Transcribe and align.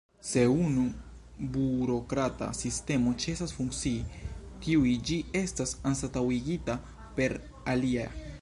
Se 0.27 0.43
unu 0.51 0.85
burokrata 1.57 2.47
sistemo 2.61 3.13
ĉesas 3.25 3.53
funkcii, 3.59 4.23
tuj 4.65 4.95
ĝi 5.11 5.21
estas 5.45 5.77
anstataŭigita 5.93 6.81
per 7.21 7.41
alia. 7.75 8.09